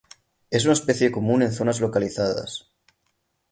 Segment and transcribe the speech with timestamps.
[0.49, 2.71] Es una especie común en zonas localizadas.